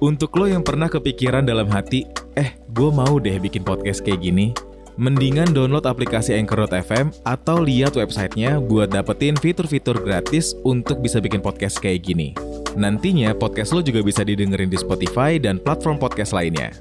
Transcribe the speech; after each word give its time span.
Untuk 0.00 0.32
lo 0.40 0.48
yang 0.48 0.64
pernah 0.64 0.88
kepikiran 0.88 1.44
dalam 1.44 1.68
hati, 1.68 2.08
eh 2.32 2.56
gue 2.72 2.88
mau 2.88 3.20
deh 3.20 3.36
bikin 3.36 3.60
podcast 3.60 4.00
kayak 4.00 4.24
gini, 4.24 4.56
mendingan 4.96 5.52
download 5.52 5.84
aplikasi 5.84 6.32
Anchor.fm 6.36 7.12
atau 7.28 7.60
lihat 7.60 7.96
websitenya 7.96 8.60
buat 8.64 8.88
dapetin 8.88 9.36
fitur-fitur 9.36 10.00
gratis 10.00 10.56
untuk 10.64 11.04
bisa 11.04 11.20
bikin 11.20 11.44
podcast 11.44 11.80
kayak 11.84 12.04
gini. 12.04 12.32
Nantinya 12.80 13.36
podcast 13.36 13.76
lo 13.76 13.84
juga 13.84 14.00
bisa 14.00 14.24
didengerin 14.24 14.72
di 14.72 14.80
Spotify 14.80 15.36
dan 15.36 15.60
platform 15.60 16.00
podcast 16.00 16.32
lainnya. 16.32 16.72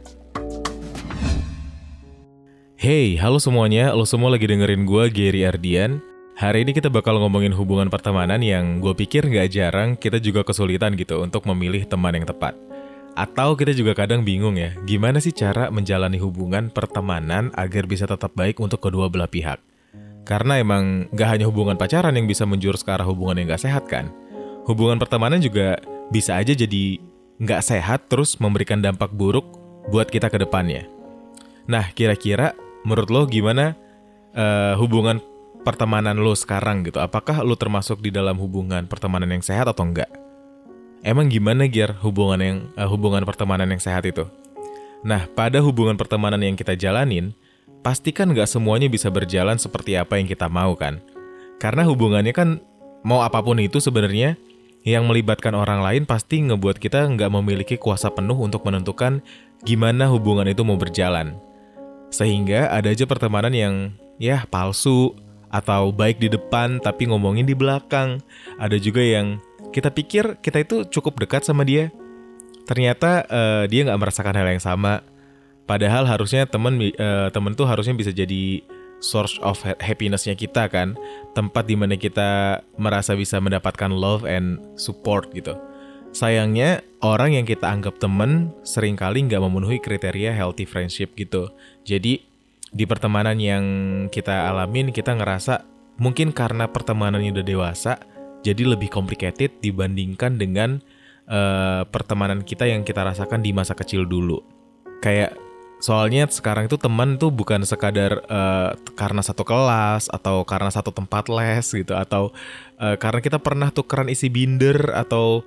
Hey, 2.80 3.20
halo 3.20 3.44
semuanya, 3.44 3.92
lo 3.92 4.08
semua 4.08 4.32
lagi 4.32 4.48
dengerin 4.48 4.88
gue 4.88 5.12
Gary 5.12 5.44
Ardian. 5.44 6.09
Hari 6.40 6.64
ini 6.64 6.72
kita 6.72 6.88
bakal 6.88 7.20
ngomongin 7.20 7.52
hubungan 7.52 7.92
pertemanan 7.92 8.40
yang 8.40 8.80
gue 8.80 8.96
pikir 8.96 9.28
nggak 9.28 9.52
jarang 9.52 10.00
kita 10.00 10.24
juga 10.24 10.48
kesulitan 10.48 10.96
gitu 10.96 11.20
untuk 11.20 11.44
memilih 11.44 11.84
teman 11.84 12.16
yang 12.16 12.24
tepat. 12.24 12.56
Atau 13.12 13.60
kita 13.60 13.76
juga 13.76 13.92
kadang 13.92 14.24
bingung 14.24 14.56
ya, 14.56 14.72
gimana 14.88 15.20
sih 15.20 15.36
cara 15.36 15.68
menjalani 15.68 16.16
hubungan 16.16 16.72
pertemanan 16.72 17.52
agar 17.60 17.84
bisa 17.84 18.08
tetap 18.08 18.32
baik 18.40 18.56
untuk 18.64 18.80
kedua 18.80 19.12
belah 19.12 19.28
pihak. 19.28 19.60
Karena 20.24 20.56
emang 20.64 21.12
gak 21.12 21.28
hanya 21.28 21.44
hubungan 21.52 21.76
pacaran 21.76 22.16
yang 22.16 22.24
bisa 22.24 22.48
menjurus 22.48 22.88
ke 22.88 22.96
arah 22.96 23.04
hubungan 23.04 23.44
yang 23.44 23.52
gak 23.52 23.68
sehat 23.68 23.92
kan. 23.92 24.08
Hubungan 24.64 24.96
pertemanan 24.96 25.44
juga 25.44 25.76
bisa 26.08 26.40
aja 26.40 26.56
jadi 26.56 27.04
gak 27.44 27.68
sehat 27.68 28.08
terus 28.08 28.40
memberikan 28.40 28.80
dampak 28.80 29.12
buruk 29.12 29.44
buat 29.92 30.08
kita 30.08 30.32
ke 30.32 30.40
depannya. 30.40 30.88
Nah, 31.68 31.92
kira-kira 31.92 32.56
menurut 32.88 33.12
lo 33.12 33.22
gimana 33.28 33.76
uh, 34.40 34.80
hubungan 34.80 35.20
pertemanan 35.64 36.18
lo 36.20 36.34
sekarang 36.36 36.88
gitu? 36.88 37.00
Apakah 37.04 37.44
lo 37.44 37.56
termasuk 37.60 38.00
di 38.00 38.10
dalam 38.10 38.40
hubungan 38.40 38.88
pertemanan 38.88 39.30
yang 39.30 39.44
sehat 39.44 39.68
atau 39.68 39.84
enggak? 39.86 40.10
Emang 41.00 41.32
gimana 41.32 41.64
Gear 41.72 41.96
hubungan 42.04 42.40
yang 42.40 42.58
uh, 42.76 42.88
hubungan 42.88 43.24
pertemanan 43.24 43.72
yang 43.72 43.80
sehat 43.80 44.04
itu? 44.04 44.28
Nah, 45.00 45.32
pada 45.32 45.64
hubungan 45.64 45.96
pertemanan 45.96 46.44
yang 46.44 46.60
kita 46.60 46.76
jalanin, 46.76 47.32
pastikan 47.80 48.36
nggak 48.36 48.52
semuanya 48.52 48.92
bisa 48.92 49.08
berjalan 49.08 49.56
seperti 49.56 49.96
apa 49.96 50.20
yang 50.20 50.28
kita 50.28 50.52
mau 50.52 50.76
kan? 50.76 51.00
Karena 51.56 51.88
hubungannya 51.88 52.36
kan 52.36 52.60
mau 53.08 53.24
apa 53.24 53.40
pun 53.40 53.64
itu 53.64 53.80
sebenarnya 53.80 54.36
yang 54.84 55.08
melibatkan 55.08 55.56
orang 55.56 55.84
lain 55.84 56.04
pasti 56.04 56.44
ngebuat 56.44 56.80
kita 56.80 57.08
nggak 57.16 57.32
memiliki 57.32 57.76
kuasa 57.76 58.12
penuh 58.12 58.36
untuk 58.36 58.64
menentukan 58.68 59.24
gimana 59.64 60.08
hubungan 60.12 60.48
itu 60.48 60.64
mau 60.68 60.76
berjalan. 60.76 61.36
Sehingga 62.12 62.72
ada 62.72 62.92
aja 62.92 63.08
pertemanan 63.08 63.56
yang 63.56 63.96
ya 64.20 64.44
palsu 64.52 65.16
atau 65.50 65.94
baik 65.94 66.22
di 66.22 66.30
depan 66.30 66.82
tapi 66.82 67.10
ngomongin 67.10 67.46
di 67.46 67.54
belakang. 67.58 68.22
Ada 68.62 68.78
juga 68.78 69.02
yang 69.02 69.38
kita 69.70 69.94
pikir 69.94 70.42
kita 70.42 70.66
itu 70.66 70.86
cukup 70.90 71.22
dekat 71.22 71.46
sama 71.46 71.62
dia, 71.66 71.94
ternyata 72.66 73.26
uh, 73.30 73.64
dia 73.70 73.86
nggak 73.86 74.00
merasakan 74.00 74.36
hal 74.38 74.48
yang 74.50 74.64
sama. 74.64 75.06
Padahal 75.70 76.10
harusnya 76.10 76.50
temen 76.50 76.82
uh, 76.98 77.30
temen 77.30 77.54
tuh 77.54 77.70
harusnya 77.70 77.94
bisa 77.94 78.10
jadi 78.10 78.66
source 79.00 79.40
of 79.46 79.62
happinessnya 79.80 80.36
kita 80.36 80.68
kan, 80.68 80.98
tempat 81.38 81.64
di 81.70 81.76
mana 81.78 81.96
kita 81.96 82.62
merasa 82.76 83.16
bisa 83.16 83.38
mendapatkan 83.40 83.94
love 83.94 84.26
and 84.26 84.60
support 84.76 85.30
gitu. 85.32 85.56
Sayangnya 86.10 86.82
orang 87.06 87.38
yang 87.38 87.46
kita 87.46 87.70
anggap 87.70 88.02
temen 88.02 88.50
sering 88.66 88.98
kali 88.98 89.30
nggak 89.30 89.40
memenuhi 89.40 89.78
kriteria 89.78 90.34
healthy 90.34 90.66
friendship 90.66 91.14
gitu. 91.14 91.54
Jadi 91.86 92.29
di 92.70 92.86
pertemanan 92.86 93.38
yang 93.42 93.64
kita 94.14 94.50
alamin 94.50 94.94
kita 94.94 95.18
ngerasa 95.18 95.66
mungkin 95.98 96.32
karena 96.32 96.70
pertemanannya 96.70 97.34
udah 97.34 97.46
dewasa 97.46 97.94
jadi 98.46 98.64
lebih 98.64 98.88
complicated 98.88 99.60
dibandingkan 99.60 100.40
dengan 100.40 100.80
uh, 101.28 101.84
pertemanan 101.88 102.42
kita 102.44 102.66
yang 102.66 102.88
kita 102.88 103.04
rasakan 103.04 103.44
di 103.44 103.52
masa 103.52 103.76
kecil 103.76 104.08
dulu. 104.08 104.40
Kayak 105.04 105.36
soalnya 105.80 106.28
sekarang 106.28 106.68
itu 106.68 106.76
teman 106.76 107.16
tuh 107.16 107.32
bukan 107.32 107.64
sekadar 107.64 108.20
uh, 108.28 108.76
karena 109.00 109.24
satu 109.24 109.48
kelas 109.48 110.12
atau 110.12 110.44
karena 110.44 110.72
satu 110.72 110.92
tempat 110.92 111.32
les 111.32 111.64
gitu 111.64 111.96
atau 111.96 112.36
uh, 112.80 112.96
karena 113.00 113.24
kita 113.24 113.40
pernah 113.40 113.72
tukeran 113.72 114.12
isi 114.12 114.28
binder 114.28 114.92
atau 114.92 115.44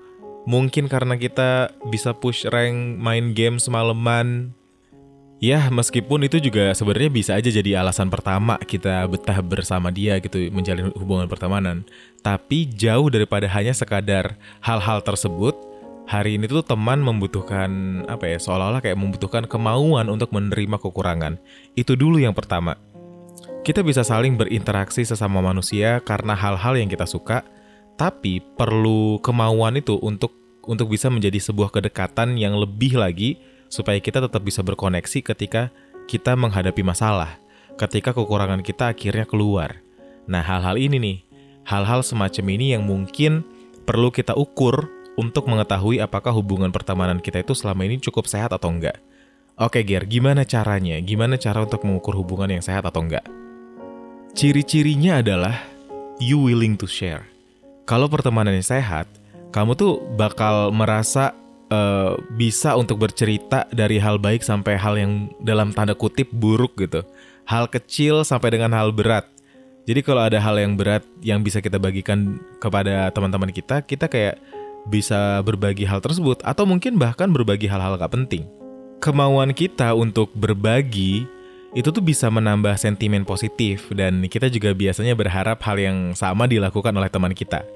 mungkin 0.49 0.89
karena 0.89 1.21
kita 1.21 1.77
bisa 1.93 2.17
push 2.17 2.49
rank 2.49 2.97
main 2.97 3.37
game 3.37 3.61
semalaman 3.61 4.57
Ya, 5.43 5.67
meskipun 5.75 6.23
itu 6.23 6.39
juga 6.39 6.71
sebenarnya 6.71 7.11
bisa 7.11 7.35
aja 7.35 7.51
jadi 7.51 7.83
alasan 7.83 8.07
pertama 8.07 8.55
kita 8.63 9.03
betah 9.11 9.43
bersama 9.43 9.91
dia 9.91 10.23
gitu, 10.23 10.39
menjalin 10.55 10.95
hubungan 10.95 11.27
pertemanan. 11.27 11.83
Tapi 12.23 12.71
jauh 12.71 13.11
daripada 13.11 13.51
hanya 13.51 13.75
sekadar 13.75 14.39
hal-hal 14.63 15.03
tersebut, 15.03 15.59
hari 16.07 16.39
ini 16.39 16.47
tuh 16.47 16.63
teman 16.63 17.03
membutuhkan 17.03 17.67
apa 18.07 18.31
ya, 18.31 18.39
seolah-olah 18.39 18.79
kayak 18.87 18.95
membutuhkan 18.95 19.51
kemauan 19.51 20.15
untuk 20.15 20.31
menerima 20.31 20.79
kekurangan. 20.79 21.43
Itu 21.75 21.99
dulu 21.99 22.23
yang 22.23 22.39
pertama. 22.39 22.79
Kita 23.67 23.83
bisa 23.83 24.07
saling 24.07 24.39
berinteraksi 24.39 25.03
sesama 25.03 25.43
manusia 25.43 25.99
karena 26.07 26.39
hal-hal 26.39 26.79
yang 26.79 26.87
kita 26.87 27.03
suka, 27.03 27.43
tapi 27.99 28.39
perlu 28.55 29.19
kemauan 29.19 29.75
itu 29.75 29.99
untuk 29.99 30.39
untuk 30.63 30.87
bisa 30.87 31.11
menjadi 31.11 31.43
sebuah 31.43 31.75
kedekatan 31.75 32.39
yang 32.39 32.55
lebih 32.55 32.95
lagi 32.95 33.43
supaya 33.73 33.97
kita 34.05 34.21
tetap 34.21 34.45
bisa 34.45 34.61
berkoneksi 34.61 35.25
ketika 35.25 35.73
kita 36.05 36.37
menghadapi 36.37 36.85
masalah, 36.85 37.41
ketika 37.81 38.13
kekurangan 38.13 38.61
kita 38.61 38.93
akhirnya 38.93 39.25
keluar. 39.25 39.81
Nah, 40.29 40.45
hal-hal 40.45 40.77
ini 40.77 41.01
nih, 41.01 41.19
hal-hal 41.65 42.05
semacam 42.05 42.45
ini 42.53 42.77
yang 42.77 42.85
mungkin 42.85 43.41
perlu 43.89 44.13
kita 44.13 44.37
ukur 44.37 44.93
untuk 45.17 45.49
mengetahui 45.49 46.05
apakah 46.05 46.37
hubungan 46.37 46.69
pertemanan 46.69 47.17
kita 47.17 47.41
itu 47.41 47.57
selama 47.57 47.89
ini 47.89 47.97
cukup 47.97 48.29
sehat 48.29 48.53
atau 48.53 48.69
enggak. 48.69 49.01
Oke, 49.57 49.81
Ger, 49.85 50.05
gimana 50.05 50.45
caranya? 50.45 51.01
Gimana 51.01 51.41
cara 51.41 51.65
untuk 51.65 51.85
mengukur 51.89 52.13
hubungan 52.17 52.53
yang 52.53 52.65
sehat 52.65 52.85
atau 52.85 53.01
enggak? 53.05 53.25
Ciri-cirinya 54.33 55.21
adalah 55.21 55.57
you 56.21 56.41
willing 56.41 56.77
to 56.77 56.89
share. 56.89 57.25
Kalau 57.85 58.09
pertemanannya 58.09 58.65
sehat, 58.65 59.05
kamu 59.53 59.77
tuh 59.77 60.01
bakal 60.17 60.73
merasa 60.73 61.37
uh, 61.73 62.21
bisa 62.37 62.77
untuk 62.77 63.01
bercerita 63.01 63.65
dari 63.73 63.97
hal 63.97 64.21
baik 64.21 64.45
sampai 64.45 64.77
hal 64.77 65.01
yang 65.01 65.33
dalam 65.41 65.73
tanda 65.73 65.97
kutip 65.97 66.29
buruk 66.29 66.77
gitu. 66.77 67.01
Hal 67.49 67.67
kecil 67.73 68.23
sampai 68.23 68.53
dengan 68.55 68.77
hal 68.77 68.93
berat. 68.93 69.27
Jadi 69.83 70.05
kalau 70.07 70.23
ada 70.23 70.39
hal 70.39 70.61
yang 70.63 70.79
berat 70.79 71.03
yang 71.25 71.43
bisa 71.43 71.59
kita 71.59 71.81
bagikan 71.81 72.39
kepada 72.63 73.11
teman-teman 73.11 73.51
kita, 73.51 73.83
kita 73.83 74.07
kayak 74.07 74.39
bisa 74.87 75.43
berbagi 75.43 75.83
hal 75.87 75.99
tersebut 75.99 76.39
atau 76.47 76.63
mungkin 76.67 76.99
bahkan 76.99 77.31
berbagi 77.35 77.67
hal-hal 77.67 77.99
gak 77.99 78.15
penting. 78.15 78.47
Kemauan 79.03 79.51
kita 79.51 79.91
untuk 79.99 80.31
berbagi 80.39 81.27
itu 81.75 81.89
tuh 81.91 82.05
bisa 82.05 82.31
menambah 82.31 82.79
sentimen 82.79 83.27
positif 83.27 83.91
dan 83.91 84.23
kita 84.31 84.47
juga 84.47 84.71
biasanya 84.71 85.19
berharap 85.19 85.59
hal 85.67 85.77
yang 85.83 85.99
sama 86.15 86.47
dilakukan 86.47 86.95
oleh 86.95 87.11
teman 87.11 87.35
kita. 87.35 87.67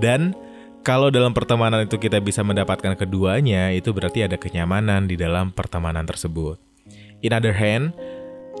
Dan 0.00 0.32
kalau 0.80 1.12
dalam 1.12 1.36
pertemanan 1.36 1.84
itu 1.84 2.00
kita 2.00 2.16
bisa 2.24 2.40
mendapatkan 2.40 2.96
keduanya, 2.96 3.68
itu 3.72 3.92
berarti 3.92 4.24
ada 4.24 4.40
kenyamanan 4.40 5.04
di 5.04 5.16
dalam 5.16 5.52
pertemanan 5.52 6.08
tersebut. 6.08 6.56
In 7.20 7.36
other 7.36 7.52
hand, 7.52 7.92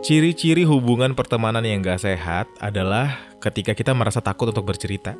ciri-ciri 0.04 0.68
hubungan 0.68 1.16
pertemanan 1.16 1.64
yang 1.64 1.80
gak 1.80 2.04
sehat 2.04 2.44
adalah 2.60 3.16
ketika 3.40 3.72
kita 3.72 3.96
merasa 3.96 4.20
takut 4.20 4.52
untuk 4.52 4.68
bercerita. 4.68 5.16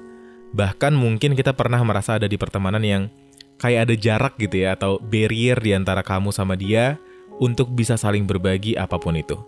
Bahkan 0.53 0.93
mungkin 0.93 1.33
kita 1.33 1.56
pernah 1.56 1.81
merasa 1.81 2.21
ada 2.21 2.28
di 2.28 2.37
pertemanan 2.37 2.84
yang 2.84 3.09
kayak 3.56 3.89
ada 3.89 3.94
jarak 3.97 4.34
gitu 4.37 4.69
ya, 4.69 4.77
atau 4.77 5.00
barrier 5.00 5.56
di 5.56 5.72
antara 5.72 6.05
kamu 6.05 6.37
sama 6.37 6.53
dia 6.53 7.00
untuk 7.41 7.72
bisa 7.72 7.97
saling 7.97 8.28
berbagi 8.28 8.77
apa 8.77 9.00
pun 9.00 9.16
itu. 9.16 9.41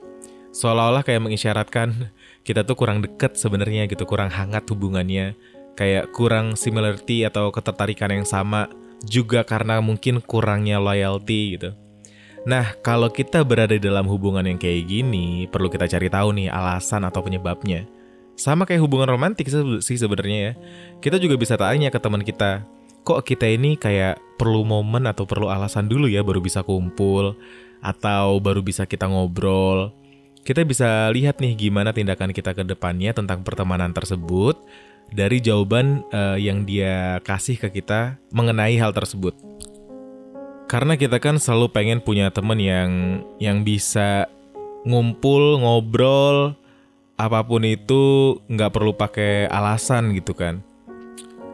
Seolah-olah 0.53 1.05
kayak 1.05 1.21
mengisyaratkan 1.21 2.13
kita 2.45 2.65
tuh 2.65 2.77
kurang 2.77 3.05
deket 3.05 3.37
sebenarnya 3.37 3.89
gitu, 3.89 4.05
kurang 4.09 4.33
hangat 4.33 4.65
hubungannya 4.69 5.37
kayak 5.75 6.13
kurang 6.13 6.55
similarity 6.55 7.25
atau 7.25 7.49
ketertarikan 7.49 8.13
yang 8.13 8.27
sama 8.29 8.69
juga 9.03 9.43
karena 9.43 9.83
mungkin 9.83 10.23
kurangnya 10.23 10.79
loyalty 10.79 11.59
gitu. 11.59 11.75
Nah, 12.43 12.75
kalau 12.83 13.07
kita 13.07 13.47
berada 13.47 13.79
dalam 13.79 14.07
hubungan 14.11 14.43
yang 14.43 14.59
kayak 14.59 14.91
gini, 14.91 15.47
perlu 15.47 15.71
kita 15.71 15.87
cari 15.87 16.11
tahu 16.11 16.35
nih 16.35 16.51
alasan 16.51 17.07
atau 17.07 17.23
penyebabnya. 17.23 17.87
Sama 18.35 18.67
kayak 18.67 18.83
hubungan 18.83 19.07
romantik 19.15 19.47
sih 19.79 19.99
sebenarnya 19.99 20.39
ya. 20.39 20.53
Kita 20.99 21.23
juga 21.23 21.39
bisa 21.39 21.55
tanya 21.55 21.87
ke 21.95 22.03
teman 22.03 22.27
kita, 22.27 22.67
kok 23.07 23.23
kita 23.23 23.47
ini 23.47 23.79
kayak 23.79 24.19
perlu 24.43 24.67
momen 24.67 25.07
atau 25.07 25.23
perlu 25.23 25.55
alasan 25.55 25.87
dulu 25.87 26.11
ya 26.11 26.27
baru 26.27 26.43
bisa 26.43 26.67
kumpul 26.67 27.39
atau 27.79 28.43
baru 28.43 28.59
bisa 28.59 28.91
kita 28.91 29.07
ngobrol. 29.07 29.95
Kita 30.43 30.67
bisa 30.67 31.07
lihat 31.15 31.39
nih 31.39 31.55
gimana 31.55 31.95
tindakan 31.95 32.35
kita 32.35 32.51
ke 32.51 32.67
depannya 32.67 33.15
tentang 33.15 33.47
pertemanan 33.47 33.95
tersebut 33.95 34.59
dari 35.13 35.39
jawaban 35.39 36.03
uh, 36.11 36.41
yang 36.41 36.65
dia 36.65 37.21
kasih 37.23 37.61
ke 37.61 37.69
kita 37.81 38.17
mengenai 38.33 38.77
hal 38.81 38.91
tersebut. 38.97 39.37
Karena 40.67 40.97
kita 40.97 41.21
kan 41.21 41.37
selalu 41.37 41.69
pengen 41.69 42.01
punya 42.01 42.33
temen 42.33 42.57
yang 42.57 43.21
yang 43.37 43.61
bisa 43.61 44.25
ngumpul, 44.89 45.61
ngobrol, 45.61 46.57
apa 47.21 47.45
pun 47.45 47.63
itu 47.69 48.35
nggak 48.49 48.73
perlu 48.73 48.97
pakai 48.97 49.47
alasan 49.53 50.17
gitu 50.17 50.33
kan. 50.33 50.65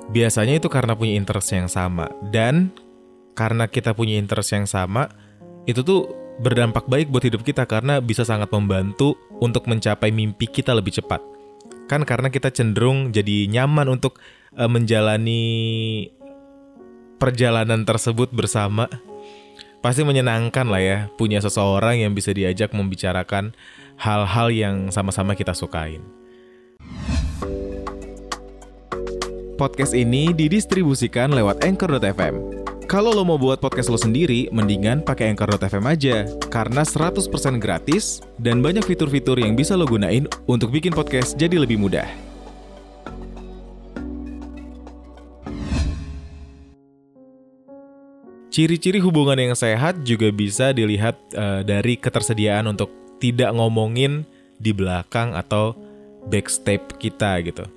Biasanya 0.09 0.57
itu 0.57 0.71
karena 0.73 0.97
punya 0.97 1.19
interest 1.19 1.53
yang 1.53 1.69
sama 1.69 2.09
dan 2.33 2.73
karena 3.37 3.69
kita 3.69 3.93
punya 3.93 4.17
interest 4.17 4.55
yang 4.57 4.67
sama, 4.67 5.11
itu 5.69 5.85
tuh 5.85 6.09
berdampak 6.39 6.87
baik 6.87 7.11
buat 7.11 7.27
hidup 7.27 7.43
kita 7.43 7.67
karena 7.67 7.99
bisa 7.99 8.23
sangat 8.23 8.49
membantu 8.55 9.19
untuk 9.43 9.67
mencapai 9.67 10.15
mimpi 10.15 10.47
kita 10.47 10.73
lebih 10.75 10.95
cepat. 10.95 11.38
Kan 11.89 12.05
karena 12.05 12.29
kita 12.29 12.53
cenderung 12.53 13.11
jadi 13.11 13.49
nyaman 13.49 13.89
untuk 13.89 14.21
uh, 14.55 14.69
menjalani 14.69 16.07
perjalanan 17.17 17.83
tersebut 17.83 18.31
bersama. 18.31 18.87
Pasti 19.79 20.03
menyenangkan 20.03 20.67
lah 20.69 20.83
ya 20.83 20.99
punya 21.17 21.39
seseorang 21.41 22.03
yang 22.03 22.13
bisa 22.13 22.35
diajak 22.35 22.75
membicarakan 22.75 23.55
hal-hal 23.97 24.51
yang 24.53 24.77
sama-sama 24.93 25.33
kita 25.33 25.55
sukain. 25.55 26.03
Podcast 29.59 29.95
ini 29.95 30.31
didistribusikan 30.31 31.35
lewat 31.35 31.67
Anchor.fm. 31.67 32.68
Kalau 32.89 33.13
lo 33.13 33.21
mau 33.21 33.37
buat 33.37 33.61
podcast 33.61 33.93
lo 33.93 34.01
sendiri, 34.01 34.49
mendingan 34.49 35.05
pakai 35.05 35.29
Anchor.fm 35.29 35.85
aja. 35.85 36.25
Karena 36.49 36.89
100% 36.89 37.21
gratis 37.61 38.25
dan 38.41 38.65
banyak 38.65 38.81
fitur-fitur 38.81 39.37
yang 39.37 39.53
bisa 39.53 39.77
lo 39.77 39.85
gunain 39.85 40.25
untuk 40.49 40.73
bikin 40.73 40.97
podcast 40.97 41.37
jadi 41.37 41.61
lebih 41.61 41.77
mudah. 41.77 42.09
Ciri-ciri 48.49 49.05
hubungan 49.05 49.37
yang 49.37 49.53
sehat 49.53 50.01
juga 50.01 50.33
bisa 50.33 50.73
dilihat 50.73 51.21
uh, 51.37 51.61
dari 51.61 52.01
ketersediaan 52.01 52.73
untuk 52.73 52.89
tidak 53.21 53.53
ngomongin 53.53 54.25
di 54.57 54.73
belakang 54.73 55.37
atau 55.37 55.77
backstep 56.33 56.97
kita 56.97 57.37
gitu. 57.45 57.69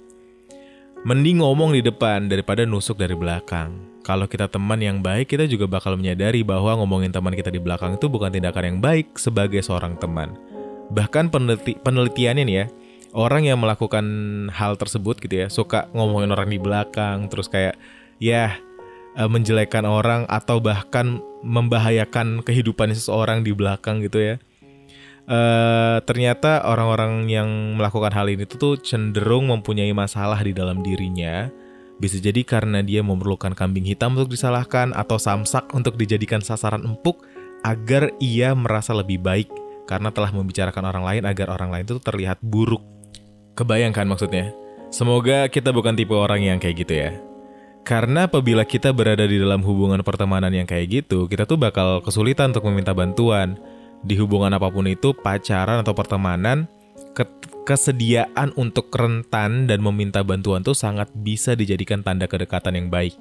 Mending 1.03 1.43
ngomong 1.43 1.75
di 1.75 1.83
depan 1.83 2.31
daripada 2.31 2.63
nusuk 2.63 2.95
dari 2.95 3.19
belakang. 3.19 3.90
Kalau 4.01 4.25
kita 4.25 4.49
teman 4.49 4.81
yang 4.81 4.99
baik, 4.99 5.29
kita 5.29 5.45
juga 5.45 5.69
bakal 5.69 5.93
menyadari 5.95 6.41
bahwa 6.41 6.73
ngomongin 6.81 7.13
teman 7.13 7.37
kita 7.37 7.53
di 7.53 7.61
belakang 7.61 7.95
itu 7.95 8.09
bukan 8.09 8.33
tindakan 8.33 8.63
yang 8.65 8.79
baik 8.81 9.13
sebagai 9.17 9.61
seorang 9.61 9.97
teman. 10.01 10.33
Bahkan 10.89 11.29
peneliti 11.29 11.77
penelitiannya 11.77 12.43
nih 12.43 12.55
ya, 12.55 12.65
orang 13.13 13.45
yang 13.45 13.61
melakukan 13.61 14.05
hal 14.49 14.75
tersebut 14.75 15.21
gitu 15.21 15.45
ya, 15.45 15.47
suka 15.47 15.87
ngomongin 15.93 16.33
orang 16.33 16.49
di 16.49 16.57
belakang, 16.57 17.29
terus 17.29 17.45
kayak 17.45 17.77
ya 18.17 18.57
eh, 19.15 19.29
menjelekan 19.29 19.85
orang 19.85 20.25
atau 20.25 20.57
bahkan 20.57 21.21
membahayakan 21.45 22.41
kehidupan 22.41 22.93
seseorang 22.93 23.41
di 23.45 23.53
belakang 23.53 24.01
gitu 24.01 24.21
ya 24.21 24.35
uh, 25.27 25.97
ternyata 26.03 26.65
orang-orang 26.65 27.29
yang 27.29 27.49
melakukan 27.77 28.11
hal 28.15 28.27
ini 28.31 28.47
tuh 28.47 28.79
cenderung 28.79 29.51
mempunyai 29.51 29.91
masalah 29.95 30.39
di 30.41 30.55
dalam 30.55 30.81
dirinya. 30.81 31.51
Bisa 32.01 32.17
jadi 32.17 32.41
karena 32.41 32.81
dia 32.81 33.05
memerlukan 33.05 33.53
kambing 33.53 33.85
hitam 33.85 34.17
untuk 34.17 34.33
disalahkan 34.33 34.89
atau 34.97 35.21
samsak 35.21 35.69
untuk 35.77 36.01
dijadikan 36.01 36.41
sasaran 36.41 36.81
empuk 36.81 37.21
agar 37.61 38.09
ia 38.17 38.57
merasa 38.57 38.97
lebih 38.97 39.21
baik 39.21 39.53
karena 39.85 40.09
telah 40.09 40.33
membicarakan 40.33 40.89
orang 40.89 41.05
lain 41.05 41.23
agar 41.29 41.53
orang 41.53 41.69
lain 41.69 41.85
itu 41.85 42.01
terlihat 42.01 42.41
buruk. 42.41 42.81
Kebayangkan 43.53 44.09
maksudnya? 44.09 44.49
Semoga 44.89 45.45
kita 45.45 45.69
bukan 45.69 45.93
tipe 45.93 46.17
orang 46.17 46.41
yang 46.41 46.57
kayak 46.57 46.75
gitu 46.81 46.93
ya. 47.05 47.11
Karena 47.85 48.25
apabila 48.25 48.65
kita 48.65 48.89
berada 48.93 49.25
di 49.29 49.37
dalam 49.37 49.61
hubungan 49.61 50.01
pertemanan 50.01 50.49
yang 50.53 50.65
kayak 50.65 51.05
gitu, 51.05 51.29
kita 51.29 51.45
tuh 51.45 51.57
bakal 51.61 52.01
kesulitan 52.01 52.49
untuk 52.49 52.65
meminta 52.69 52.97
bantuan 52.97 53.61
di 54.01 54.17
hubungan 54.17 54.53
apa 54.53 54.73
pun 54.73 54.89
itu, 54.89 55.13
pacaran 55.13 55.81
atau 55.85 55.93
pertemanan, 55.93 56.65
kesediaan 57.63 58.51
untuk 58.57 58.89
rentan 58.91 59.69
dan 59.69 59.79
meminta 59.85 60.25
bantuan 60.25 60.65
tuh 60.65 60.73
sangat 60.73 61.11
bisa 61.13 61.53
dijadikan 61.53 62.01
tanda 62.01 62.25
kedekatan 62.25 62.75
yang 62.75 62.87
baik. 62.89 63.15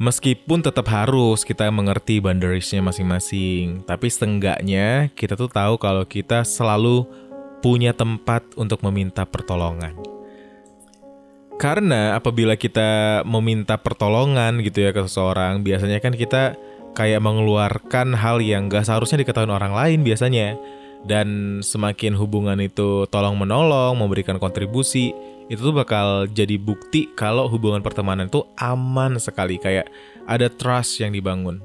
Meskipun 0.00 0.64
tetap 0.64 0.88
harus 0.88 1.44
kita 1.44 1.68
mengerti 1.68 2.24
boundariesnya 2.24 2.80
masing-masing, 2.80 3.84
tapi 3.84 4.08
setengahnya 4.08 5.12
kita 5.12 5.36
tuh 5.36 5.52
tahu 5.52 5.76
kalau 5.76 6.08
kita 6.08 6.40
selalu 6.40 7.04
punya 7.60 7.92
tempat 7.92 8.40
untuk 8.56 8.80
meminta 8.80 9.28
pertolongan. 9.28 9.92
Karena 11.60 12.16
apabila 12.16 12.56
kita 12.56 13.20
meminta 13.28 13.76
pertolongan 13.76 14.64
gitu 14.64 14.80
ya 14.80 14.96
ke 14.96 15.04
seseorang, 15.04 15.60
biasanya 15.60 16.00
kan 16.00 16.16
kita 16.16 16.56
kayak 16.96 17.20
mengeluarkan 17.20 18.16
hal 18.16 18.40
yang 18.40 18.72
gak 18.72 18.88
seharusnya 18.88 19.20
diketahui 19.20 19.52
orang 19.52 19.76
lain 19.76 20.00
biasanya. 20.00 20.56
Dan 21.00 21.58
semakin 21.64 22.12
hubungan 22.14 22.60
itu 22.60 23.08
tolong 23.08 23.34
menolong, 23.34 23.96
memberikan 23.96 24.36
kontribusi, 24.36 25.16
itu 25.48 25.60
tuh 25.60 25.74
bakal 25.74 26.28
jadi 26.28 26.60
bukti 26.60 27.10
kalau 27.16 27.48
hubungan 27.48 27.80
pertemanan 27.80 28.28
itu 28.28 28.44
aman 28.60 29.16
sekali, 29.16 29.56
kayak 29.56 29.88
ada 30.28 30.46
trust 30.52 31.00
yang 31.00 31.10
dibangun. 31.10 31.64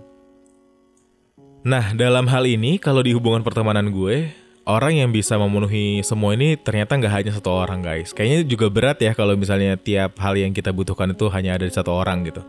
Nah, 1.65 1.91
dalam 1.97 2.29
hal 2.31 2.47
ini, 2.47 2.79
kalau 2.79 3.03
di 3.03 3.11
hubungan 3.11 3.43
pertemanan 3.43 3.91
gue, 3.91 4.31
orang 4.63 5.03
yang 5.03 5.09
bisa 5.11 5.35
memenuhi 5.35 5.99
semua 6.05 6.33
ini 6.37 6.55
ternyata 6.55 6.95
nggak 6.95 7.13
hanya 7.13 7.31
satu 7.35 7.51
orang 7.51 7.83
guys. 7.83 8.15
Kayaknya 8.15 8.39
juga 8.47 8.67
berat 8.71 8.97
ya 9.03 9.11
kalau 9.11 9.35
misalnya 9.35 9.75
tiap 9.75 10.15
hal 10.21 10.39
yang 10.39 10.55
kita 10.55 10.71
butuhkan 10.71 11.11
itu 11.11 11.27
hanya 11.29 11.59
ada 11.59 11.65
di 11.67 11.73
satu 11.73 11.91
orang 11.91 12.23
gitu 12.25 12.41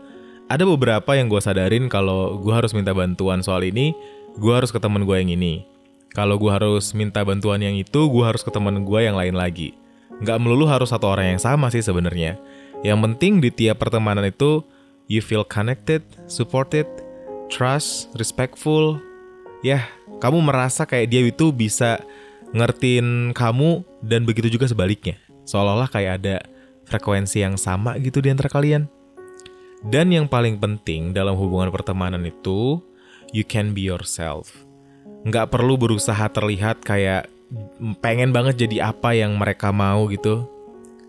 ada 0.47 0.63
beberapa 0.63 1.11
yang 1.15 1.27
gue 1.27 1.43
sadarin 1.43 1.91
kalau 1.91 2.39
gue 2.39 2.53
harus 2.55 2.71
minta 2.71 2.95
bantuan 2.95 3.43
soal 3.43 3.67
ini, 3.67 3.91
gue 4.39 4.53
harus 4.55 4.71
ke 4.71 4.79
temen 4.79 5.03
gue 5.03 5.15
yang 5.19 5.31
ini. 5.35 5.67
Kalau 6.15 6.39
gue 6.39 6.51
harus 6.51 6.95
minta 6.95 7.21
bantuan 7.25 7.59
yang 7.61 7.75
itu, 7.75 8.07
gue 8.07 8.23
harus 8.23 8.41
ke 8.45 8.51
temen 8.53 8.83
gue 8.85 8.99
yang 9.03 9.15
lain 9.17 9.35
lagi. 9.35 9.75
Nggak 10.23 10.37
melulu 10.41 10.65
harus 10.65 10.89
satu 10.89 11.13
orang 11.13 11.37
yang 11.37 11.41
sama 11.41 11.69
sih 11.69 11.83
sebenarnya. 11.83 12.39
Yang 12.81 12.99
penting 13.09 13.33
di 13.41 13.49
tiap 13.53 13.81
pertemanan 13.81 14.25
itu, 14.25 14.65
you 15.09 15.21
feel 15.21 15.45
connected, 15.45 16.01
supported, 16.25 16.85
trust, 17.49 18.09
respectful. 18.17 18.97
Ya, 19.61 19.89
kamu 20.21 20.41
merasa 20.45 20.85
kayak 20.85 21.09
dia 21.09 21.21
itu 21.25 21.49
bisa 21.53 22.01
ngertiin 22.53 23.33
kamu 23.35 23.83
dan 24.01 24.23
begitu 24.23 24.53
juga 24.53 24.69
sebaliknya. 24.69 25.17
Seolah-olah 25.47 25.89
kayak 25.89 26.13
ada 26.23 26.37
frekuensi 26.87 27.43
yang 27.43 27.59
sama 27.59 27.99
gitu 27.99 28.23
di 28.23 28.31
antara 28.31 28.49
kalian. 28.51 28.87
Dan 29.85 30.09
yang 30.09 30.25
paling 30.25 30.57
penting 30.57 31.13
dalam 31.13 31.37
hubungan 31.37 31.69
pertemanan 31.69 32.25
itu, 32.25 32.81
you 33.29 33.45
can 33.45 33.77
be 33.77 33.85
yourself. 33.85 34.66
Nggak 35.27 35.51
perlu 35.51 35.75
berusaha 35.75 36.25
terlihat 36.31 36.79
kayak 36.79 37.27
pengen 37.99 38.31
banget 38.31 38.67
jadi 38.67 38.91
apa 38.91 39.11
yang 39.15 39.35
mereka 39.35 39.75
mau 39.75 40.07
gitu. 40.07 40.47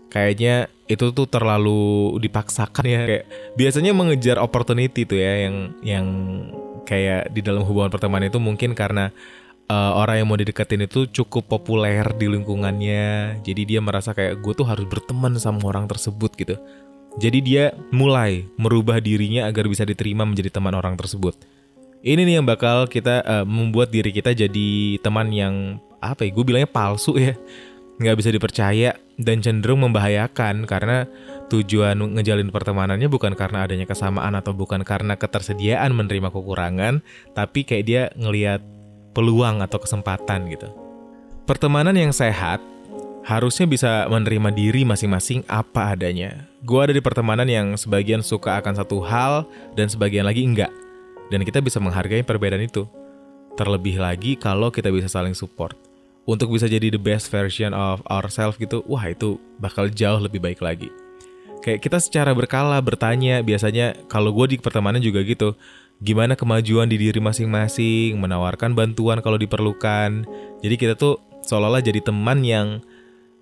Kayaknya 0.09 0.67
itu 0.89 1.13
tuh 1.13 1.27
terlalu 1.29 2.17
dipaksakan 2.19 2.85
ya. 2.85 3.01
Kayak 3.07 3.25
biasanya 3.55 3.91
mengejar 3.95 4.37
opportunity 4.41 5.07
tuh 5.07 5.19
ya 5.21 5.47
yang 5.47 5.55
yang 5.85 6.05
kayak 6.83 7.29
di 7.31 7.45
dalam 7.45 7.61
hubungan 7.63 7.93
pertemanan 7.93 8.33
itu 8.33 8.41
mungkin 8.41 8.73
karena 8.73 9.13
uh, 9.69 9.93
orang 9.95 10.25
yang 10.25 10.27
mau 10.27 10.39
dideketin 10.41 10.89
itu 10.89 11.05
cukup 11.13 11.45
populer 11.45 12.03
di 12.17 12.25
lingkungannya. 12.25 13.39
Jadi 13.45 13.61
dia 13.69 13.79
merasa 13.79 14.11
kayak 14.17 14.41
gue 14.41 14.53
tuh 14.57 14.65
harus 14.65 14.89
berteman 14.89 15.37
sama 15.37 15.61
orang 15.69 15.85
tersebut 15.85 16.33
gitu. 16.35 16.57
Jadi 17.21 17.39
dia 17.41 17.63
mulai 17.93 18.49
merubah 18.57 18.97
dirinya 19.01 19.45
agar 19.45 19.65
bisa 19.69 19.85
diterima 19.85 20.25
menjadi 20.25 20.49
teman 20.49 20.73
orang 20.73 20.97
tersebut. 20.97 21.37
Ini 21.99 22.23
nih 22.23 22.39
yang 22.39 22.47
bakal 22.47 22.87
kita 22.87 23.19
uh, 23.27 23.43
membuat 23.43 23.91
diri 23.91 24.15
kita 24.15 24.31
jadi 24.31 24.95
teman 25.03 25.35
yang 25.35 25.83
apa 25.99 26.23
ya? 26.23 26.31
Gue 26.31 26.47
bilangnya 26.47 26.71
palsu 26.71 27.19
ya, 27.19 27.35
nggak 27.99 28.15
bisa 28.15 28.31
dipercaya 28.31 28.95
dan 29.19 29.43
cenderung 29.43 29.83
membahayakan 29.83 30.63
karena 30.63 31.03
tujuan 31.51 31.99
ngejalin 31.99 32.55
pertemanannya 32.55 33.11
bukan 33.11 33.35
karena 33.35 33.67
adanya 33.67 33.83
kesamaan 33.83 34.31
atau 34.39 34.55
bukan 34.55 34.87
karena 34.87 35.19
ketersediaan 35.19 35.91
menerima 35.91 36.31
kekurangan, 36.31 37.03
tapi 37.35 37.67
kayak 37.67 37.83
dia 37.83 38.03
ngelihat 38.15 38.63
peluang 39.11 39.59
atau 39.59 39.83
kesempatan 39.83 40.47
gitu. 40.55 40.71
Pertemanan 41.43 41.99
yang 41.99 42.15
sehat 42.15 42.63
harusnya 43.27 43.67
bisa 43.67 44.07
menerima 44.07 44.55
diri 44.55 44.87
masing-masing 44.87 45.43
apa 45.51 45.99
adanya. 45.99 46.47
Gue 46.63 46.79
ada 46.79 46.95
di 46.95 47.03
pertemanan 47.03 47.51
yang 47.51 47.75
sebagian 47.75 48.23
suka 48.23 48.63
akan 48.63 48.79
satu 48.79 49.03
hal 49.03 49.43
dan 49.75 49.91
sebagian 49.91 50.23
lagi 50.23 50.47
enggak. 50.47 50.71
Dan 51.29 51.45
kita 51.45 51.61
bisa 51.61 51.77
menghargai 51.77 52.25
perbedaan 52.25 52.65
itu. 52.65 52.89
Terlebih 53.57 54.01
lagi 54.01 54.37
kalau 54.37 54.73
kita 54.73 54.89
bisa 54.89 55.09
saling 55.09 55.37
support. 55.37 55.77
Untuk 56.29 56.53
bisa 56.53 56.69
jadi 56.69 56.93
the 56.93 57.01
best 57.01 57.33
version 57.33 57.73
of 57.73 58.05
ourselves 58.05 58.57
gitu, 58.61 58.85
wah 58.85 59.01
itu 59.09 59.41
bakal 59.57 59.89
jauh 59.89 60.21
lebih 60.21 60.37
baik 60.37 60.61
lagi. 60.61 60.89
Kayak 61.65 61.81
kita 61.83 61.97
secara 61.99 62.31
berkala 62.31 62.77
bertanya, 62.79 63.41
biasanya 63.41 63.97
kalau 64.07 64.31
gue 64.31 64.55
di 64.55 64.57
pertemanan 64.61 65.01
juga 65.01 65.25
gitu, 65.25 65.57
gimana 65.99 66.37
kemajuan 66.37 66.87
di 66.87 66.95
diri 66.95 67.19
masing-masing, 67.19 68.15
menawarkan 68.15 68.71
bantuan 68.77 69.19
kalau 69.19 69.35
diperlukan. 69.35 70.23
Jadi 70.63 70.75
kita 70.79 70.93
tuh 70.95 71.19
seolah-olah 71.43 71.83
jadi 71.83 71.99
teman 71.99 72.45
yang 72.45 72.79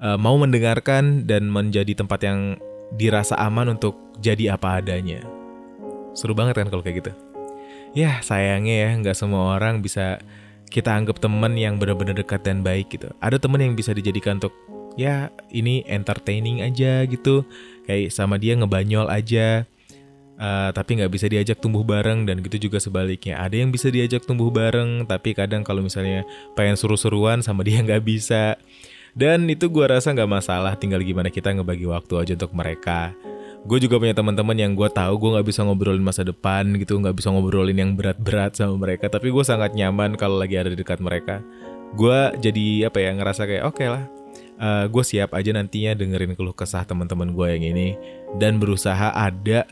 uh, 0.02 0.18
mau 0.18 0.40
mendengarkan 0.40 1.30
dan 1.30 1.52
menjadi 1.52 1.94
tempat 1.94 2.20
yang 2.26 2.58
dirasa 2.98 3.38
aman 3.38 3.78
untuk 3.78 4.00
jadi 4.24 4.58
apa 4.58 4.82
adanya. 4.82 5.22
Seru 6.18 6.34
banget 6.34 6.58
kan 6.58 6.72
kalau 6.74 6.82
kayak 6.82 7.06
gitu. 7.06 7.12
Ya 7.98 8.22
sayangnya 8.22 8.86
ya 8.86 8.90
nggak 8.94 9.18
semua 9.18 9.58
orang 9.58 9.82
bisa 9.82 10.22
kita 10.70 10.94
anggap 10.94 11.18
teman 11.18 11.58
yang 11.58 11.82
benar-benar 11.82 12.14
dekat 12.14 12.46
dan 12.46 12.62
baik 12.62 12.94
gitu. 12.94 13.10
Ada 13.18 13.42
teman 13.42 13.58
yang 13.58 13.74
bisa 13.74 13.90
dijadikan 13.90 14.38
untuk 14.38 14.54
ya 14.94 15.34
ini 15.50 15.82
entertaining 15.90 16.62
aja 16.62 17.02
gitu. 17.10 17.42
Kayak 17.90 18.14
sama 18.14 18.38
dia 18.38 18.54
ngebanyol 18.54 19.10
aja. 19.10 19.66
uh, 20.38 20.70
tapi 20.70 21.02
nggak 21.02 21.10
bisa 21.10 21.26
diajak 21.26 21.58
tumbuh 21.58 21.82
bareng 21.82 22.30
dan 22.30 22.38
gitu 22.46 22.70
juga 22.70 22.78
sebaliknya 22.78 23.42
ada 23.42 23.58
yang 23.58 23.74
bisa 23.74 23.90
diajak 23.90 24.22
tumbuh 24.22 24.54
bareng 24.54 25.10
tapi 25.10 25.34
kadang 25.34 25.66
kalau 25.66 25.82
misalnya 25.82 26.22
pengen 26.54 26.78
seru-seruan 26.78 27.42
sama 27.42 27.66
dia 27.68 27.82
nggak 27.82 28.06
bisa 28.06 28.54
dan 29.18 29.50
itu 29.50 29.66
gue 29.66 29.86
rasa 29.90 30.14
nggak 30.14 30.30
masalah 30.30 30.78
tinggal 30.78 31.02
gimana 31.02 31.34
kita 31.34 31.50
ngebagi 31.58 31.90
waktu 31.90 32.14
aja 32.22 32.34
untuk 32.38 32.54
mereka 32.54 33.18
gue 33.68 33.78
juga 33.84 34.00
punya 34.00 34.16
teman-teman 34.16 34.56
yang 34.56 34.72
gue 34.80 34.88
tahu 34.88 35.20
gue 35.20 35.30
nggak 35.36 35.48
bisa 35.52 35.68
ngobrolin 35.68 36.00
masa 36.00 36.24
depan 36.24 36.64
gitu 36.80 36.96
nggak 37.04 37.20
bisa 37.20 37.28
ngobrolin 37.36 37.76
yang 37.76 37.92
berat-berat 38.00 38.56
sama 38.56 38.80
mereka 38.80 39.12
tapi 39.12 39.28
gue 39.28 39.44
sangat 39.44 39.76
nyaman 39.76 40.16
kalau 40.16 40.40
lagi 40.40 40.56
ada 40.56 40.72
di 40.72 40.80
dekat 40.80 41.04
mereka 41.04 41.44
gue 42.00 42.20
jadi 42.40 42.88
apa 42.88 42.98
ya 43.04 43.12
ngerasa 43.12 43.44
kayak 43.44 43.64
oke 43.68 43.76
okay 43.76 43.88
lah 43.92 44.04
uh, 44.64 44.86
gue 44.88 45.04
siap 45.04 45.36
aja 45.36 45.52
nantinya 45.52 46.00
dengerin 46.00 46.40
keluh 46.40 46.56
kesah 46.56 46.88
teman-teman 46.88 47.36
gue 47.36 47.48
yang 47.60 47.64
ini 47.76 47.88
dan 48.40 48.56
berusaha 48.56 49.12
ada 49.12 49.68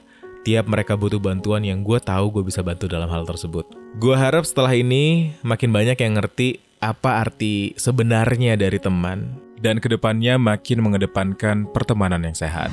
tiap 0.46 0.70
mereka 0.70 0.94
butuh 0.94 1.18
bantuan 1.18 1.66
yang 1.66 1.82
gue 1.82 1.98
tahu 1.98 2.30
gue 2.30 2.44
bisa 2.46 2.62
bantu 2.62 2.86
dalam 2.86 3.10
hal 3.10 3.25
tersebut. 3.25 3.66
Gue 3.98 4.14
harap 4.14 4.46
setelah 4.46 4.78
ini 4.78 5.34
makin 5.42 5.74
banyak 5.74 5.98
yang 5.98 6.22
ngerti 6.22 6.62
apa 6.78 7.25
arti 7.25 7.74
sebenarnya 7.82 8.54
dari 8.54 8.78
teman 8.78 9.42
dan 9.58 9.82
ke 9.82 9.90
depannya 9.90 10.38
makin 10.38 10.86
mengedepankan 10.86 11.66
pertemanan 11.74 12.22
yang 12.22 12.38
sehat. 12.38 12.70